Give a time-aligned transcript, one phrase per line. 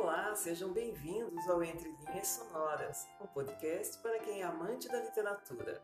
[0.00, 5.82] Olá, sejam bem-vindos ao Entre Linhas Sonoras, um podcast para quem é amante da literatura.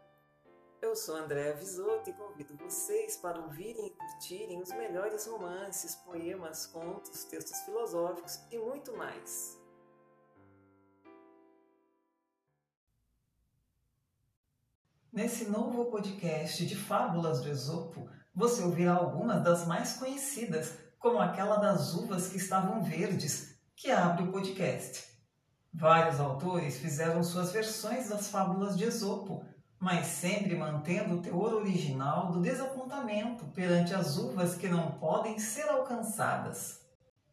[0.81, 6.65] Eu sou Andréa Visoto e convido vocês para ouvirem e curtirem os melhores romances, poemas,
[6.65, 9.61] contos, textos filosóficos e muito mais.
[15.13, 21.57] Nesse novo podcast de Fábulas do Esopo, você ouvirá algumas das mais conhecidas, como aquela
[21.57, 25.05] das uvas que estavam verdes, que abre o podcast.
[25.73, 29.45] Vários autores fizeram suas versões das fábulas de Esopo,
[29.81, 35.69] mas sempre mantendo o teor original do desapontamento perante as uvas que não podem ser
[35.69, 36.81] alcançadas.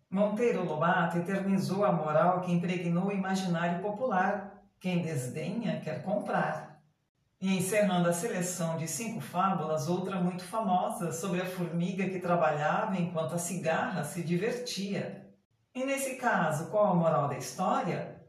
[0.09, 6.81] Monteiro Lobato eternizou a moral que impregnou o imaginário popular: quem desdenha quer comprar.
[7.39, 12.97] E encerrando a seleção de cinco fábulas, outra muito famosa sobre a formiga que trabalhava
[12.97, 15.30] enquanto a cigarra se divertia.
[15.73, 18.19] E nesse caso, qual a moral da história?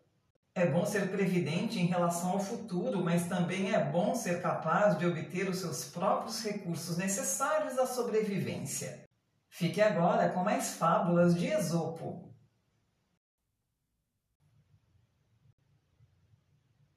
[0.55, 5.07] É bom ser previdente em relação ao futuro, mas também é bom ser capaz de
[5.07, 9.09] obter os seus próprios recursos necessários à sobrevivência.
[9.49, 12.33] Fique agora com mais fábulas de Esopo.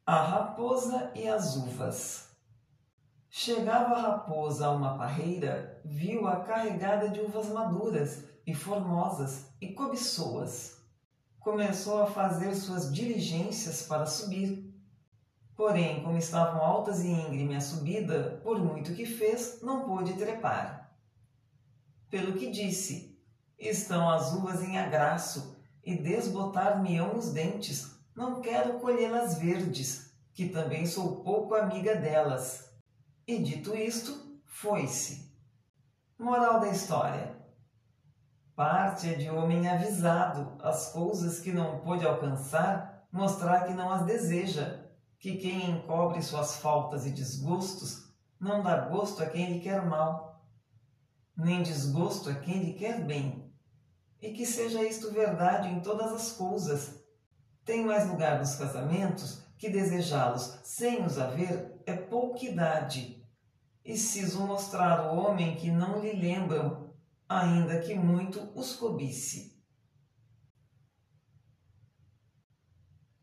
[0.05, 2.34] A raposa e as uvas.
[3.37, 10.77] Chegava a raposa a uma parreira, viu-a carregada de uvas maduras e formosas e cobiçou-as
[11.41, 14.73] começou a fazer suas diligências para subir.
[15.53, 20.95] Porém, como estavam altas e íngreme a subida, por muito que fez, não pôde trepar.
[22.09, 23.19] Pelo que disse,
[23.59, 30.85] estão as uvas em agraço, e desbotar-me-ão os dentes, não quero colhê-las verdes, que também
[30.85, 32.64] sou pouco amiga delas.
[33.27, 35.33] E dito isto, foi-se.
[36.17, 37.35] Moral da história:
[38.55, 44.85] Parte de homem avisado, as coisas que não pôde alcançar, mostrar que não as deseja,
[45.17, 50.45] que quem encobre suas faltas e desgostos não dá gosto a quem lhe quer mal,
[51.35, 53.51] nem desgosto a quem lhe quer bem.
[54.21, 57.03] E que seja isto verdade em todas as coisas.
[57.63, 63.14] Tem mais lugar nos casamentos que desejá-los sem os haver é pouquidade.
[63.85, 66.91] E ciso mostrar o homem que não lhe lembram
[67.29, 69.63] ainda que muito os cobice.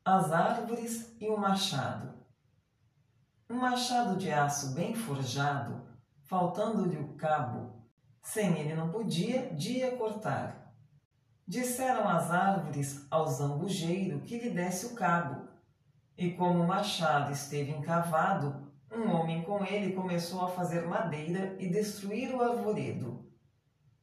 [0.04, 2.14] As árvores e o machado.
[3.50, 5.84] Um machado de aço bem forjado,
[6.22, 7.84] faltando-lhe o cabo,
[8.22, 10.72] sem ele não podia dia cortar.
[11.46, 15.48] Disseram as árvores ao zambujeiro que lhe desse o cabo,
[16.16, 21.68] e como o machado esteve encavado, um homem com ele começou a fazer madeira e
[21.68, 23.26] destruir o arvoredo.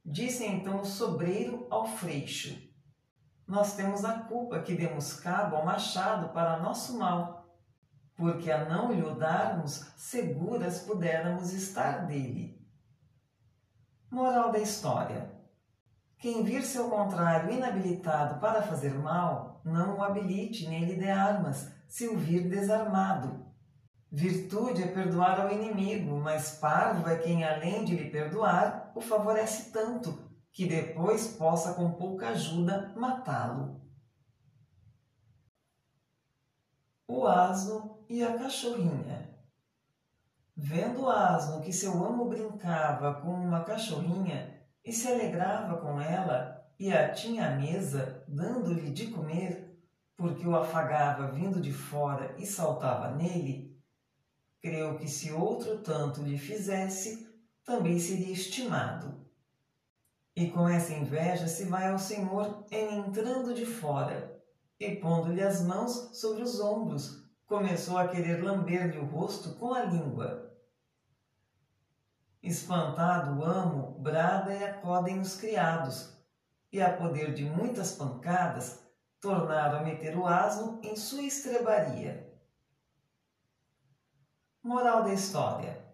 [0.04, 2.60] Disse então o sobreiro ao freixo:
[3.46, 7.48] Nós temos a culpa que demos cabo ao machado para nosso mal,
[8.16, 12.60] porque a não lhe o darmos, seguras pudéramos estar dele.
[14.10, 15.30] Moral da história:
[16.18, 21.70] Quem vir seu contrário inabilitado para fazer mal, não o habilite nem lhe dê armas,
[21.86, 23.49] se o vir desarmado
[24.12, 29.70] Virtude é perdoar ao inimigo, mas parvo é quem, além de lhe perdoar, o favorece
[29.70, 33.80] tanto que depois possa, com pouca ajuda, matá-lo.
[37.06, 39.30] O asno e a cachorrinha.
[40.56, 46.66] Vendo o asno que seu amo brincava com uma cachorrinha e se alegrava com ela
[46.80, 49.80] e a tinha à mesa, dando-lhe de comer,
[50.16, 53.69] porque o afagava vindo de fora e saltava nele,
[54.60, 57.28] creu que se outro tanto lhe fizesse,
[57.64, 59.26] também seria estimado.
[60.36, 64.40] E com essa inveja se vai ao Senhor entrando de fora,
[64.78, 69.82] e pondo-lhe as mãos sobre os ombros, começou a querer lamber-lhe o rosto com a
[69.82, 70.54] língua.
[72.42, 76.16] Espantado o amo, brada e acodem os criados,
[76.72, 78.80] e a poder de muitas pancadas,
[79.20, 82.29] tornaram a meter o asno em sua estrebaria.
[84.70, 85.84] Moral da história: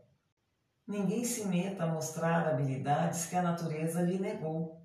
[0.86, 4.82] Ninguém se meta a mostrar habilidades que a natureza lhe negou.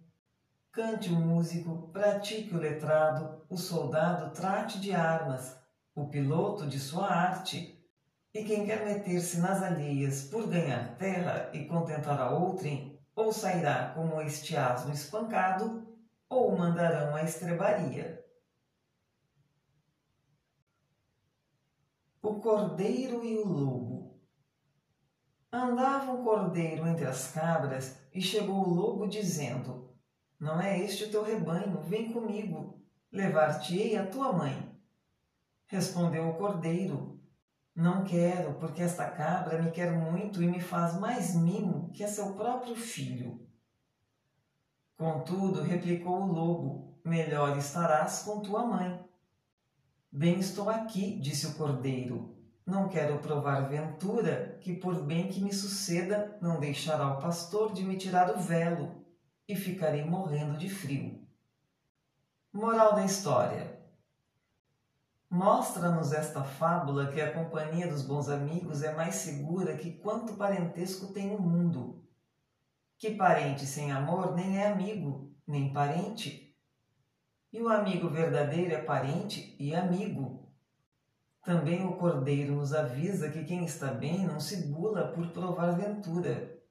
[0.71, 5.57] Cante o músico, pratique o letrado, o soldado trate de armas,
[5.93, 7.85] o piloto de sua arte.
[8.33, 13.91] E quem quer meter-se nas alheias por ganhar terra e contentar a outrem, ou sairá
[13.93, 15.85] como este asno espancado,
[16.29, 18.20] ou mandarão a estrebaria.
[22.21, 24.21] O cordeiro e o lobo.
[25.51, 29.93] Andava um cordeiro entre as cabras e chegou o lobo dizendo:
[30.39, 32.79] Não é este o teu rebanho, vem comigo.
[33.11, 34.79] levar-te-ei a tua mãe.
[35.65, 37.19] Respondeu o cordeiro:
[37.75, 42.07] Não quero, porque esta cabra me quer muito e me faz mais mimo que a
[42.07, 43.45] seu próprio filho.
[44.95, 49.10] Contudo, replicou o lobo: Melhor estarás com tua mãe.
[50.21, 52.37] Bem estou aqui, disse o cordeiro.
[52.63, 57.83] Não quero provar ventura, que por bem que me suceda, não deixará o pastor de
[57.83, 59.03] me tirar o velo,
[59.47, 61.27] e ficarei morrendo de frio.
[62.53, 63.81] Moral da história:
[65.27, 71.07] Mostra-nos esta fábula que a companhia dos bons amigos é mais segura que quanto parentesco
[71.07, 72.07] tem o mundo.
[72.99, 76.50] Que parente sem amor nem é amigo, nem parente.
[77.51, 80.49] E o amigo verdadeiro é parente e amigo.
[81.43, 86.61] Também o Cordeiro nos avisa que quem está bem não se bula por provar ventura.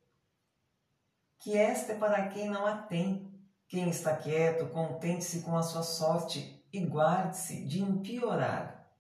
[1.39, 3.29] Que esta é para quem não a tem.
[3.69, 8.91] Quem está quieto, contente-se com a sua sorte e guarde-se de impiorar.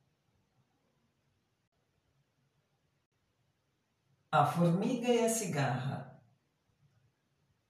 [4.31, 6.10] A formiga e a cigarra.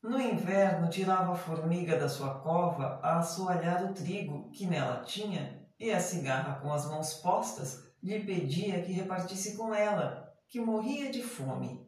[0.02, 5.68] No inverno, tirava a formiga da sua cova a assoalhar o trigo que nela tinha,
[5.78, 11.10] e a cigarra, com as mãos postas, lhe pedia que repartisse com ela, que morria
[11.10, 11.86] de fome.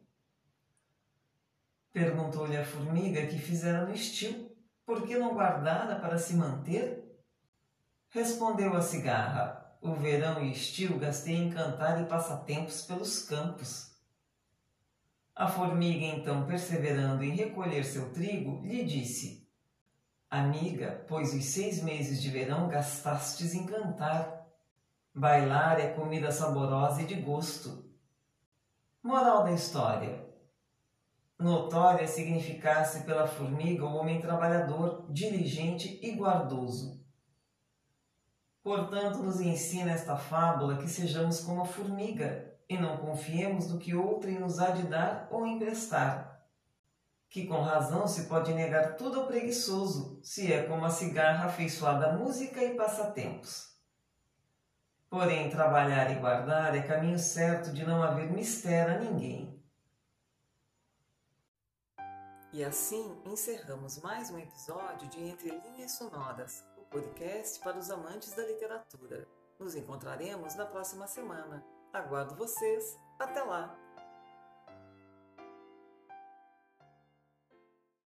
[1.91, 4.51] Perguntou-lhe a formiga que fizera no estio,
[4.85, 7.03] por que não guardara para se manter
[8.13, 13.92] Respondeu a cigarra: O verão e estio gastei em cantar e passatempos pelos campos.
[15.35, 19.47] A formiga, então, perseverando em recolher seu trigo, lhe disse:
[20.29, 24.43] Amiga, pois os seis meses de verão gastastes em cantar.
[25.15, 27.91] Bailar é comida saborosa e de gosto.
[29.01, 30.27] Moral da história:
[31.39, 37.03] Notória significasse pela formiga o homem trabalhador, diligente e guardoso
[38.63, 43.95] Portanto, nos ensina esta fábula que sejamos como a formiga e não confiemos no que
[43.95, 46.43] outrem nos há de dar ou emprestar.
[47.29, 52.07] Que com razão se pode negar tudo ao preguiçoso, se é como a cigarra afeiçoada
[52.07, 53.73] à música e passatempos.
[55.09, 59.61] Porém, trabalhar e guardar é caminho certo de não haver mistério a ninguém.
[62.51, 66.63] E assim encerramos mais um episódio de Entre Linhas Sonoras
[66.93, 69.27] podcast para os amantes da literatura.
[69.59, 71.65] Nos encontraremos na próxima semana.
[71.93, 72.99] Aguardo vocês.
[73.19, 73.82] Até lá!